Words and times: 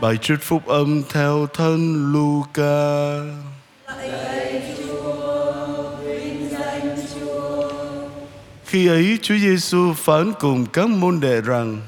Bài 0.00 0.16
trích 0.22 0.42
phúc 0.42 0.66
âm 0.66 1.02
theo 1.08 1.46
thân 1.54 2.12
Luca. 2.12 2.76
Khi 8.66 8.86
ấy 8.88 9.18
Chúa 9.22 9.34
Giêsu 9.38 9.92
phán 9.92 10.32
cùng 10.40 10.66
các 10.72 10.88
môn 10.88 11.20
đệ 11.20 11.40
rằng 11.40 11.80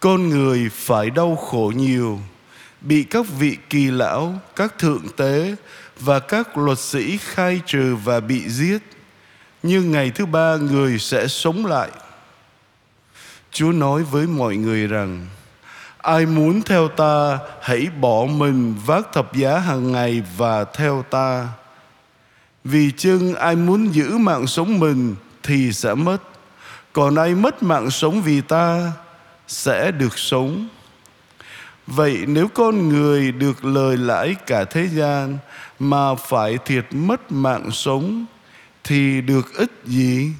con 0.00 0.28
người 0.28 0.68
phải 0.72 1.10
đau 1.10 1.36
khổ 1.36 1.72
nhiều, 1.76 2.20
bị 2.80 3.02
các 3.02 3.26
vị 3.38 3.56
kỳ 3.70 3.90
lão, 3.90 4.34
các 4.56 4.78
thượng 4.78 5.02
tế 5.16 5.54
và 6.00 6.20
các 6.20 6.58
luật 6.58 6.78
sĩ 6.78 7.18
khai 7.20 7.60
trừ 7.66 7.96
và 8.04 8.20
bị 8.20 8.48
giết. 8.48 8.78
Nhưng 9.62 9.92
ngày 9.92 10.10
thứ 10.10 10.26
ba 10.26 10.56
người 10.56 10.98
sẽ 10.98 11.26
sống 11.26 11.66
lại. 11.66 11.90
Chúa 13.50 13.72
nói 13.72 14.02
với 14.02 14.26
mọi 14.26 14.56
người 14.56 14.86
rằng 14.86 15.26
Ai 16.06 16.26
muốn 16.26 16.62
theo 16.62 16.88
ta, 16.88 17.38
hãy 17.60 17.86
bỏ 18.00 18.26
mình 18.26 18.74
vác 18.86 19.12
thập 19.12 19.34
giá 19.34 19.58
hàng 19.58 19.92
ngày 19.92 20.22
và 20.36 20.64
theo 20.64 21.04
ta. 21.10 21.48
Vì 22.64 22.90
chưng 22.96 23.34
ai 23.34 23.56
muốn 23.56 23.94
giữ 23.94 24.18
mạng 24.18 24.46
sống 24.46 24.78
mình 24.78 25.14
thì 25.42 25.72
sẽ 25.72 25.94
mất. 25.94 26.18
Còn 26.92 27.14
ai 27.14 27.34
mất 27.34 27.62
mạng 27.62 27.90
sống 27.90 28.22
vì 28.22 28.40
ta 28.40 28.92
sẽ 29.48 29.90
được 29.90 30.18
sống. 30.18 30.68
Vậy 31.86 32.24
nếu 32.26 32.48
con 32.48 32.88
người 32.88 33.32
được 33.32 33.64
lời 33.64 33.96
lãi 33.96 34.34
cả 34.46 34.64
thế 34.64 34.88
gian 34.92 35.38
mà 35.78 36.14
phải 36.14 36.58
thiệt 36.64 36.86
mất 36.90 37.32
mạng 37.32 37.70
sống 37.70 38.24
thì 38.84 39.20
được 39.20 39.54
ích 39.54 39.72
gì? 39.84 40.32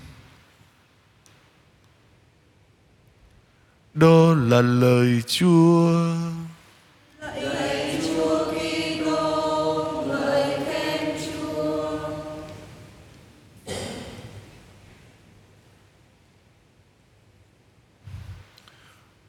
Đó 3.97 4.35
là 4.35 4.63
lời 4.63 5.23
Chúa. 5.27 6.15
Chúa 8.07 8.53
Kitô, 8.53 10.05
lời 10.09 10.59
khen 10.67 11.17
Chúa. 11.25 11.99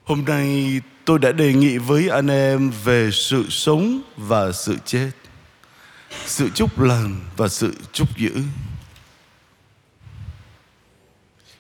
Hôm 0.04 0.26
nay 0.26 0.82
tôi 1.06 1.20
đã 1.20 1.32
đề 1.32 1.54
nghị 1.54 1.78
với 1.78 2.10
anh 2.10 2.28
em 2.28 2.72
về 2.84 3.10
sự 3.12 3.46
sống 3.50 4.02
và 4.18 4.52
sự 4.52 4.78
chết, 4.86 5.12
sự 6.26 6.50
chúc 6.56 6.80
lành 6.80 7.20
và 7.38 7.48
sự 7.48 7.74
chúc 7.94 8.18
giữ. 8.18 8.44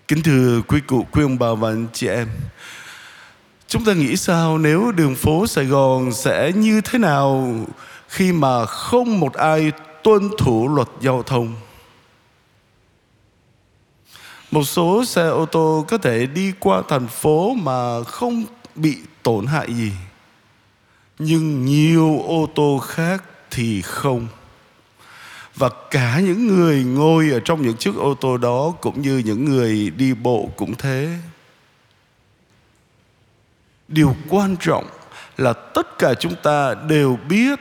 Kính 0.07 0.23
thưa 0.23 0.61
quý 0.67 0.79
cụ, 0.87 1.07
quý 1.11 1.23
ông 1.23 1.39
bà 1.39 1.53
và 1.53 1.69
anh 1.69 1.87
chị 1.93 2.07
em, 2.07 2.27
chúng 3.67 3.85
ta 3.85 3.93
nghĩ 3.93 4.17
sao 4.17 4.57
nếu 4.57 4.91
đường 4.91 5.15
phố 5.15 5.47
Sài 5.47 5.65
Gòn 5.65 6.13
sẽ 6.13 6.51
như 6.55 6.81
thế 6.81 6.99
nào 6.99 7.55
khi 8.07 8.31
mà 8.31 8.65
không 8.65 9.19
một 9.19 9.33
ai 9.33 9.71
tuân 10.03 10.29
thủ 10.37 10.67
luật 10.67 10.87
giao 11.01 11.23
thông? 11.23 11.53
Một 14.51 14.63
số 14.63 15.05
xe 15.05 15.27
ô 15.27 15.45
tô 15.45 15.85
có 15.87 15.97
thể 15.97 16.25
đi 16.25 16.53
qua 16.59 16.81
thành 16.87 17.07
phố 17.07 17.53
mà 17.53 18.03
không 18.03 18.43
bị 18.75 18.97
tổn 19.23 19.45
hại 19.45 19.73
gì. 19.73 19.91
Nhưng 21.19 21.65
nhiều 21.65 22.19
ô 22.27 22.49
tô 22.55 22.79
khác 22.87 23.23
thì 23.51 23.81
không. 23.81 24.27
Và 25.55 25.69
cả 25.91 26.19
những 26.19 26.47
người 26.47 26.83
ngồi 26.83 27.29
ở 27.31 27.39
trong 27.39 27.61
những 27.61 27.77
chiếc 27.77 27.95
ô 27.95 28.13
tô 28.13 28.37
đó 28.37 28.73
cũng 28.81 29.01
như 29.01 29.17
những 29.25 29.45
người 29.45 29.89
đi 29.89 30.13
bộ 30.13 30.49
cũng 30.55 30.75
thế. 30.75 31.17
Điều 33.87 34.15
quan 34.29 34.55
trọng 34.59 34.87
là 35.37 35.53
tất 35.53 35.99
cả 35.99 36.13
chúng 36.13 36.35
ta 36.43 36.73
đều 36.73 37.19
biết 37.29 37.59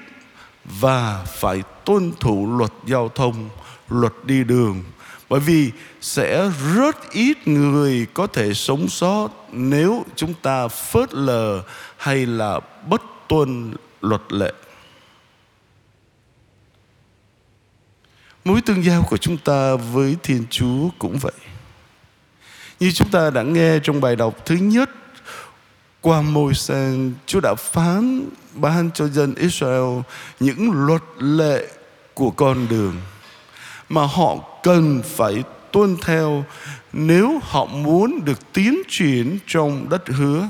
và 0.65 1.25
phải 1.25 1.63
tuân 1.85 2.13
thủ 2.21 2.59
luật 2.59 2.73
giao 2.87 3.09
thông, 3.09 3.49
luật 3.89 4.13
đi 4.25 4.45
đường. 4.45 4.85
Bởi 5.29 5.41
vì 5.41 5.71
sẽ 6.01 6.51
rất 6.75 7.11
ít 7.11 7.49
người 7.49 8.07
có 8.15 8.27
thể 8.27 8.55
sống 8.55 8.89
sót 8.89 9.29
nếu 9.53 10.05
chúng 10.17 10.35
ta 10.35 10.69
phớt 10.69 11.15
lờ 11.15 11.63
hay 11.97 12.27
là 12.27 12.61
bất 12.89 13.03
tuân 13.29 13.75
luật 14.01 14.23
lệ. 14.33 14.53
Mối 18.45 18.61
tương 18.61 18.85
giao 18.85 19.03
của 19.03 19.17
chúng 19.17 19.39
ta 19.39 19.77
với 19.77 20.17
thiên 20.23 20.45
chúa 20.51 20.89
cũng 20.99 21.19
vậy. 21.19 21.33
Như 22.81 22.93
chúng 22.93 23.11
ta 23.11 23.31
đã 23.31 23.43
nghe 23.43 23.79
trong 23.83 24.01
bài 24.01 24.17
đọc 24.17 24.35
thứ 24.47 24.55
nhất 24.55 24.91
qua 26.07 26.21
môi 26.21 26.55
sen 26.55 27.15
chúa 27.27 27.41
đã 27.41 27.55
phán 27.55 28.29
ban 28.55 28.91
cho 28.95 29.09
dân 29.09 29.35
israel 29.35 30.01
những 30.41 30.87
luật 30.87 31.03
lệ 31.19 31.67
của 32.15 32.31
con 32.31 32.69
đường 32.69 32.95
mà 33.89 34.07
họ 34.07 34.37
cần 34.63 35.03
phải 35.05 35.45
tuân 35.73 35.97
theo 36.03 36.45
nếu 36.93 37.41
họ 37.43 37.67
muốn 37.67 38.25
được 38.25 38.53
tiến 38.53 38.83
triển 38.89 39.39
trong 39.47 39.89
đất 39.89 40.09
hứa. 40.09 40.49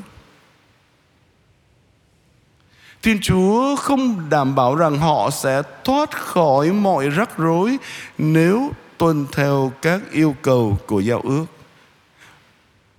Thiên 3.02 3.18
Chúa 3.22 3.76
không 3.76 4.30
đảm 4.30 4.54
bảo 4.54 4.74
rằng 4.74 4.98
họ 4.98 5.30
sẽ 5.30 5.62
thoát 5.84 6.10
khỏi 6.10 6.72
mọi 6.72 7.08
rắc 7.08 7.38
rối 7.38 7.76
nếu 8.18 8.70
tuân 8.98 9.26
theo 9.32 9.72
các 9.82 10.00
yêu 10.12 10.36
cầu 10.42 10.78
của 10.86 11.00
giao 11.00 11.20
ước. 11.20 11.46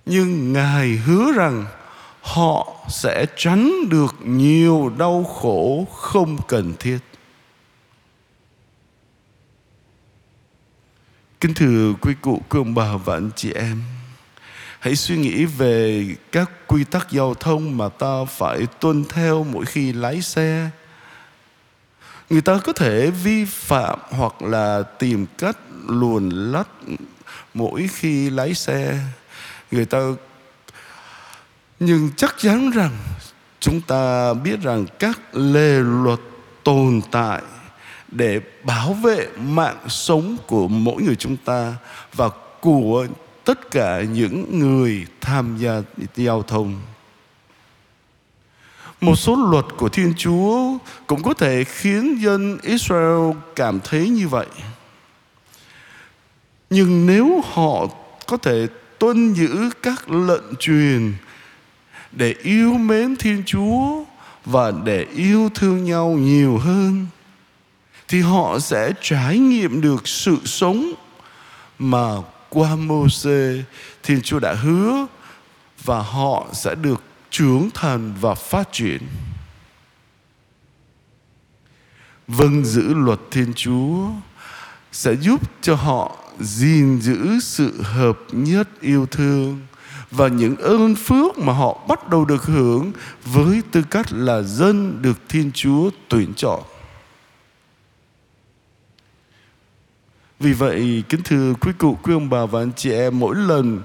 Nhưng 0.06 0.52
Ngài 0.52 0.88
hứa 0.88 1.32
rằng 1.32 1.66
họ 2.20 2.76
sẽ 2.88 3.26
tránh 3.36 3.88
được 3.88 4.14
nhiều 4.24 4.92
đau 4.98 5.24
khổ 5.24 5.86
không 5.92 6.38
cần 6.48 6.74
thiết. 6.80 6.98
Kính 11.40 11.54
thưa 11.54 11.94
quý 12.00 12.14
cụ, 12.20 12.42
quý 12.48 12.60
ông 12.60 12.74
bà 12.74 12.96
và 12.96 13.14
anh 13.14 13.30
chị 13.36 13.52
em 13.52 13.82
Hãy 14.78 14.96
suy 14.96 15.16
nghĩ 15.16 15.44
về 15.44 16.06
các 16.32 16.50
quy 16.66 16.84
tắc 16.84 17.10
giao 17.10 17.34
thông 17.34 17.76
mà 17.76 17.88
ta 17.88 18.24
phải 18.24 18.66
tuân 18.80 19.04
theo 19.08 19.44
mỗi 19.44 19.64
khi 19.64 19.92
lái 19.92 20.22
xe 20.22 20.70
Người 22.30 22.40
ta 22.40 22.58
có 22.64 22.72
thể 22.72 23.10
vi 23.10 23.44
phạm 23.44 23.98
hoặc 24.10 24.42
là 24.42 24.82
tìm 24.98 25.26
cách 25.38 25.58
luồn 25.88 26.28
lách 26.28 26.68
mỗi 27.54 27.88
khi 27.92 28.30
lái 28.30 28.54
xe 28.54 28.98
Người 29.70 29.84
ta 29.84 29.98
nhưng 31.80 32.10
chắc 32.16 32.34
chắn 32.38 32.70
rằng 32.70 32.90
chúng 33.60 33.80
ta 33.80 34.34
biết 34.34 34.60
rằng 34.62 34.86
các 34.98 35.20
lề 35.32 35.80
luật 35.80 36.20
tồn 36.64 37.00
tại 37.10 37.42
để 38.08 38.40
bảo 38.64 38.92
vệ 38.92 39.28
mạng 39.36 39.78
sống 39.88 40.36
của 40.46 40.68
mỗi 40.68 41.02
người 41.02 41.16
chúng 41.16 41.36
ta 41.36 41.74
và 42.14 42.28
của 42.60 43.06
tất 43.44 43.70
cả 43.70 44.02
những 44.02 44.58
người 44.58 45.06
tham 45.20 45.56
gia 45.58 45.82
giao 46.16 46.42
thông. 46.42 46.80
Một 49.00 49.16
số 49.16 49.36
luật 49.50 49.64
của 49.76 49.88
Thiên 49.88 50.14
Chúa 50.16 50.78
cũng 51.06 51.22
có 51.22 51.34
thể 51.34 51.64
khiến 51.64 52.18
dân 52.22 52.58
Israel 52.62 53.32
cảm 53.56 53.80
thấy 53.84 54.08
như 54.08 54.28
vậy. 54.28 54.46
Nhưng 56.70 57.06
nếu 57.06 57.40
họ 57.52 57.86
có 58.26 58.36
thể 58.36 58.66
tuân 58.98 59.34
giữ 59.34 59.70
các 59.82 60.10
lệnh 60.10 60.54
truyền 60.58 61.12
để 62.12 62.34
yêu 62.42 62.74
mến 62.74 63.16
Thiên 63.16 63.42
Chúa 63.46 64.04
và 64.44 64.72
để 64.84 65.06
yêu 65.14 65.48
thương 65.54 65.84
nhau 65.84 66.08
nhiều 66.08 66.58
hơn, 66.58 67.06
thì 68.08 68.20
họ 68.20 68.58
sẽ 68.58 68.92
trải 69.02 69.38
nghiệm 69.38 69.80
được 69.80 70.08
sự 70.08 70.36
sống 70.44 70.92
mà 71.78 72.08
qua 72.48 72.76
Môsê 72.76 73.64
Thiên 74.02 74.22
Chúa 74.22 74.38
đã 74.38 74.54
hứa 74.54 75.06
và 75.84 76.02
họ 76.02 76.46
sẽ 76.52 76.74
được 76.74 77.02
trưởng 77.30 77.70
thành 77.74 78.14
và 78.20 78.34
phát 78.34 78.72
triển. 78.72 79.02
Vâng 82.28 82.64
giữ 82.64 82.94
luật 82.94 83.20
Thiên 83.30 83.52
Chúa 83.54 84.10
sẽ 84.92 85.12
giúp 85.16 85.62
cho 85.62 85.74
họ 85.74 86.16
gìn 86.40 87.00
giữ 87.00 87.40
sự 87.40 87.82
hợp 87.82 88.18
nhất 88.32 88.68
yêu 88.80 89.06
thương 89.06 89.60
và 90.10 90.28
những 90.28 90.56
ơn 90.56 90.94
phước 90.94 91.38
mà 91.38 91.52
họ 91.52 91.78
bắt 91.88 92.08
đầu 92.08 92.24
được 92.24 92.42
hưởng 92.42 92.92
với 93.24 93.62
tư 93.70 93.82
cách 93.90 94.06
là 94.12 94.42
dân 94.42 95.02
được 95.02 95.18
Thiên 95.28 95.50
Chúa 95.54 95.90
tuyển 96.08 96.34
chọn. 96.36 96.60
Vì 100.40 100.52
vậy, 100.52 101.02
kính 101.08 101.20
thưa 101.24 101.54
quý 101.60 101.72
cụ, 101.78 101.98
quý 102.02 102.14
ông 102.14 102.30
bà 102.30 102.46
và 102.46 102.62
anh 102.62 102.72
chị 102.76 102.92
em, 102.92 103.18
mỗi 103.18 103.36
lần 103.36 103.80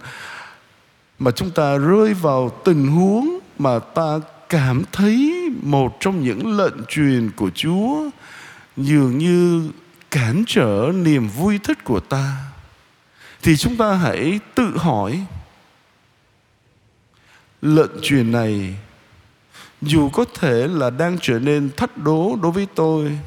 mà 1.19 1.31
chúng 1.31 1.51
ta 1.51 1.77
rơi 1.77 2.13
vào 2.13 2.49
tình 2.65 2.87
huống 2.87 3.39
mà 3.59 3.79
ta 3.79 4.19
cảm 4.49 4.83
thấy 4.91 5.33
một 5.63 5.97
trong 5.99 6.23
những 6.23 6.57
lệnh 6.57 6.85
truyền 6.87 7.31
của 7.35 7.49
Chúa 7.55 8.09
dường 8.77 9.17
như 9.17 9.69
cản 10.11 10.43
trở 10.47 10.91
niềm 10.95 11.27
vui 11.27 11.59
thích 11.63 11.83
của 11.83 11.99
ta 11.99 12.35
thì 13.41 13.57
chúng 13.57 13.77
ta 13.77 13.93
hãy 13.93 14.39
tự 14.55 14.77
hỏi 14.77 15.25
lệnh 17.63 17.91
truyền 18.01 18.31
này, 18.31 18.75
dù 19.81 20.09
có 20.09 20.25
thể 20.39 20.67
là 20.67 20.89
đang 20.89 21.17
trở 21.21 21.39
nên 21.39 21.69
thách 21.77 21.97
đố 21.97 22.37
đối 22.41 22.51
với 22.51 22.67
tôi, 22.75 23.19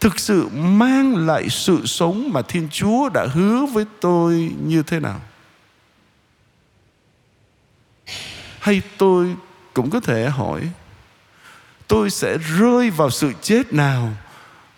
thực 0.00 0.18
sự 0.18 0.48
mang 0.48 1.26
lại 1.26 1.48
sự 1.48 1.86
sống 1.86 2.32
mà 2.32 2.42
thiên 2.42 2.68
chúa 2.72 3.08
đã 3.08 3.26
hứa 3.32 3.66
với 3.66 3.84
tôi 4.00 4.52
như 4.66 4.82
thế 4.82 5.00
nào? 5.00 5.20
Hay 8.60 8.82
tôi 8.98 9.36
cũng 9.74 9.90
có 9.90 10.00
thể 10.00 10.28
hỏi, 10.28 10.68
tôi 11.88 12.10
sẽ 12.10 12.38
rơi 12.58 12.90
vào 12.90 13.10
sự 13.10 13.32
chết 13.42 13.72
nào 13.72 14.12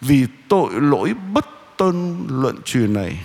vì 0.00 0.26
tội 0.48 0.72
lỗi 0.72 1.14
bất 1.32 1.46
tuân 1.76 2.26
luận 2.28 2.56
truyền 2.64 2.92
này? 2.92 3.20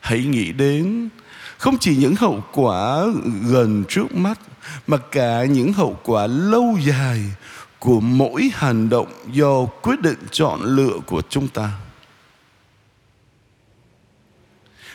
Hãy 0.00 0.24
nghĩ 0.24 0.52
đến 0.52 1.08
không 1.58 1.78
chỉ 1.78 1.96
những 1.96 2.16
hậu 2.16 2.44
quả 2.52 3.02
gần 3.50 3.84
trước 3.88 4.14
mắt, 4.14 4.40
mà 4.86 4.96
cả 4.96 5.44
những 5.44 5.72
hậu 5.72 5.98
quả 6.02 6.26
lâu 6.26 6.78
dài 6.86 7.20
của 7.78 8.00
mỗi 8.00 8.50
hành 8.54 8.88
động 8.88 9.08
do 9.32 9.64
quyết 9.64 10.00
định 10.00 10.18
chọn 10.30 10.62
lựa 10.62 10.98
của 11.06 11.22
chúng 11.28 11.48
ta. 11.48 11.70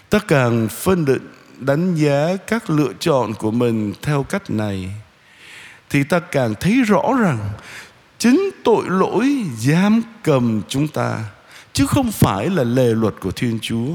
Ta 0.10 0.20
càng 0.20 0.68
phân 0.68 1.06
định, 1.06 1.28
đánh 1.60 1.96
giá 1.96 2.36
các 2.48 2.70
lựa 2.70 2.94
chọn 3.00 3.34
của 3.34 3.52
mình 3.52 3.94
theo 4.02 4.24
cách 4.24 4.50
này, 4.50 4.90
thì 5.90 6.04
ta 6.04 6.20
càng 6.20 6.54
thấy 6.60 6.82
rõ 6.88 7.02
rằng 7.20 7.50
chính 8.18 8.50
tội 8.64 8.86
lỗi 8.88 9.46
giam 9.58 10.02
cầm 10.24 10.62
chúng 10.68 10.88
ta, 10.88 11.24
chứ 11.74 11.86
không 11.86 12.12
phải 12.12 12.50
là 12.50 12.64
lề 12.64 12.94
luật 12.94 13.14
của 13.22 13.32
thiên 13.32 13.60
chúa 13.62 13.90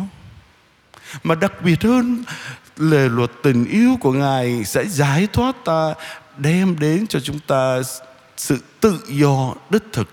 mà 1.25 1.35
đặc 1.35 1.53
biệt 1.63 1.83
hơn 1.83 2.25
lề 2.77 3.09
luật 3.09 3.31
tình 3.43 3.65
yêu 3.65 3.97
của 4.01 4.13
ngài 4.13 4.65
sẽ 4.65 4.85
giải 4.87 5.29
thoát 5.33 5.57
ta, 5.65 5.95
đem 6.39 6.79
đến 6.79 7.07
cho 7.07 7.21
chúng 7.21 7.39
ta 7.39 7.81
sự 8.37 8.59
tự 8.81 9.01
do 9.09 9.55
đích 9.71 9.85
thực 9.93 10.09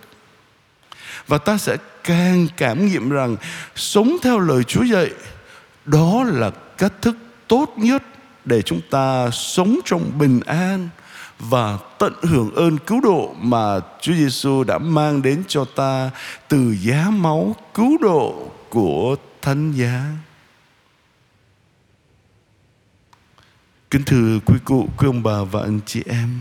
và 1.27 1.37
ta 1.37 1.57
sẽ 1.57 1.77
càng 2.03 2.47
cảm 2.57 2.85
nghiệm 2.85 3.09
rằng 3.09 3.35
sống 3.75 4.17
theo 4.23 4.39
lời 4.39 4.63
Chúa 4.63 4.83
dạy, 4.83 5.09
đó 5.85 6.23
là 6.23 6.51
cách 6.77 6.93
thức 7.01 7.17
tốt 7.47 7.73
nhất 7.77 8.03
để 8.45 8.61
chúng 8.61 8.81
ta 8.89 9.29
sống 9.31 9.79
trong 9.85 10.11
bình 10.17 10.39
an 10.45 10.89
và 11.39 11.77
tận 11.99 12.13
hưởng 12.21 12.55
ơn 12.55 12.77
cứu 12.77 13.01
độ 13.01 13.35
mà 13.39 13.79
Chúa 14.01 14.13
Giêsu 14.13 14.63
đã 14.63 14.77
mang 14.77 15.21
đến 15.21 15.43
cho 15.47 15.65
ta 15.75 16.09
từ 16.47 16.75
giá 16.79 17.09
máu 17.09 17.55
cứu 17.73 17.97
độ 18.01 18.51
của 18.69 19.15
thánh 19.41 19.71
giá. 19.71 20.03
Kính 23.95 24.05
thưa 24.05 24.39
quý 24.45 24.55
cụ, 24.65 24.89
quý 24.97 25.07
ông 25.07 25.23
bà 25.23 25.43
và 25.43 25.61
anh 25.61 25.79
chị 25.85 26.01
em. 26.05 26.39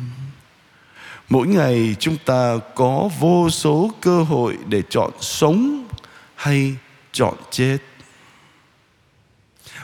Mỗi 1.28 1.46
ngày 1.46 1.96
chúng 2.00 2.16
ta 2.24 2.56
có 2.74 3.10
vô 3.20 3.50
số 3.50 3.90
cơ 4.00 4.22
hội 4.22 4.58
để 4.68 4.82
chọn 4.90 5.10
sống 5.20 5.86
hay 6.34 6.76
chọn 7.12 7.34
chết. 7.50 7.78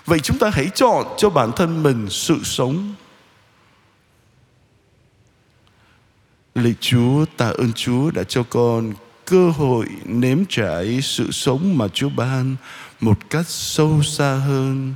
Vậy 0.04 0.20
chúng 0.20 0.38
ta 0.38 0.50
hãy 0.50 0.70
chọn 0.74 1.06
cho 1.18 1.30
bản 1.30 1.50
thân 1.56 1.82
mình 1.82 2.06
sự 2.10 2.38
sống. 2.44 2.94
Lạy 6.54 6.74
Chúa, 6.80 7.24
tạ 7.36 7.48
ơn 7.48 7.72
Chúa 7.72 8.10
đã 8.10 8.24
cho 8.24 8.42
con 8.42 8.92
cơ 9.24 9.50
hội 9.50 9.86
nếm 10.04 10.38
trải 10.48 11.00
sự 11.02 11.30
sống 11.30 11.78
mà 11.78 11.88
Chúa 11.88 12.08
ban 12.08 12.56
một 13.00 13.30
cách 13.30 13.46
sâu 13.48 14.02
xa 14.02 14.34
hơn 14.34 14.94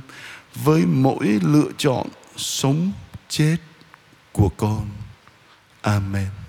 với 0.55 0.85
mỗi 0.85 1.39
lựa 1.43 1.69
chọn 1.77 2.07
sống 2.37 2.91
chết 3.29 3.57
của 4.31 4.49
con. 4.57 4.89
Amen. 5.81 6.44